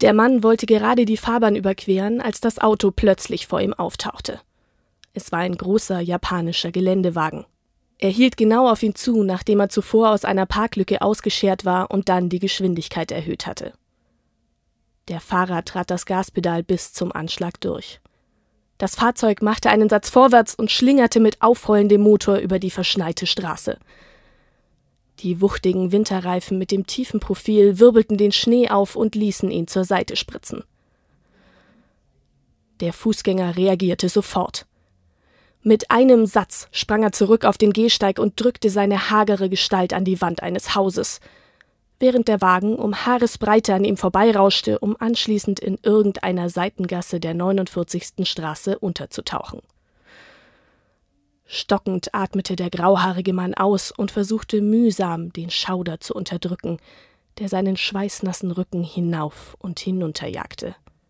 Der 0.00 0.14
Mann 0.14 0.42
wollte 0.42 0.66
gerade 0.66 1.04
die 1.04 1.18
Fahrbahn 1.18 1.56
überqueren, 1.56 2.20
als 2.20 2.40
das 2.40 2.58
Auto 2.58 2.90
plötzlich 2.90 3.46
vor 3.46 3.60
ihm 3.60 3.74
auftauchte. 3.74 4.40
Es 5.12 5.30
war 5.30 5.40
ein 5.40 5.56
großer 5.56 6.00
japanischer 6.00 6.70
Geländewagen. 6.70 7.44
Er 7.98 8.08
hielt 8.08 8.38
genau 8.38 8.70
auf 8.70 8.82
ihn 8.82 8.94
zu, 8.94 9.22
nachdem 9.24 9.60
er 9.60 9.68
zuvor 9.68 10.10
aus 10.10 10.24
einer 10.24 10.46
Parklücke 10.46 11.02
ausgeschert 11.02 11.66
war 11.66 11.90
und 11.90 12.08
dann 12.08 12.30
die 12.30 12.38
Geschwindigkeit 12.38 13.12
erhöht 13.12 13.46
hatte. 13.46 13.74
Der 15.08 15.20
Fahrer 15.20 15.64
trat 15.64 15.90
das 15.90 16.06
Gaspedal 16.06 16.62
bis 16.62 16.94
zum 16.94 17.12
Anschlag 17.12 17.60
durch. 17.60 18.00
Das 18.78 18.94
Fahrzeug 18.94 19.42
machte 19.42 19.68
einen 19.68 19.90
Satz 19.90 20.08
vorwärts 20.08 20.54
und 20.54 20.70
schlingerte 20.70 21.20
mit 21.20 21.42
aufheulendem 21.42 22.00
Motor 22.00 22.38
über 22.38 22.58
die 22.58 22.70
verschneite 22.70 23.26
Straße. 23.26 23.76
Die 25.20 25.42
wuchtigen 25.42 25.92
Winterreifen 25.92 26.56
mit 26.56 26.70
dem 26.70 26.86
tiefen 26.86 27.20
Profil 27.20 27.78
wirbelten 27.78 28.16
den 28.16 28.32
Schnee 28.32 28.70
auf 28.70 28.96
und 28.96 29.14
ließen 29.14 29.50
ihn 29.50 29.66
zur 29.66 29.84
Seite 29.84 30.16
spritzen. 30.16 30.64
Der 32.80 32.94
Fußgänger 32.94 33.58
reagierte 33.58 34.08
sofort. 34.08 34.66
Mit 35.62 35.90
einem 35.90 36.24
Satz 36.24 36.68
sprang 36.72 37.02
er 37.02 37.12
zurück 37.12 37.44
auf 37.44 37.58
den 37.58 37.74
Gehsteig 37.74 38.18
und 38.18 38.40
drückte 38.40 38.70
seine 38.70 39.10
hagere 39.10 39.50
Gestalt 39.50 39.92
an 39.92 40.06
die 40.06 40.22
Wand 40.22 40.42
eines 40.42 40.74
Hauses, 40.74 41.20
während 41.98 42.26
der 42.26 42.40
Wagen 42.40 42.76
um 42.76 43.04
Haaresbreite 43.04 43.74
an 43.74 43.84
ihm 43.84 43.98
vorbeirauschte, 43.98 44.78
um 44.78 44.96
anschließend 44.98 45.60
in 45.60 45.76
irgendeiner 45.82 46.48
Seitengasse 46.48 47.20
der 47.20 47.34
49. 47.34 48.26
Straße 48.26 48.78
unterzutauchen. 48.78 49.60
Stockend 51.52 52.14
atmete 52.14 52.54
der 52.54 52.70
grauhaarige 52.70 53.32
Mann 53.32 53.54
aus 53.54 53.90
und 53.90 54.12
versuchte 54.12 54.62
mühsam, 54.62 55.32
den 55.32 55.50
Schauder 55.50 55.98
zu 55.98 56.14
unterdrücken, 56.14 56.78
der 57.40 57.48
seinen 57.48 57.76
schweißnassen 57.76 58.52
Rücken 58.52 58.84
hinauf 58.84 59.56
und 59.58 59.80
hinunter 59.80 60.28
jagte. 60.28 60.76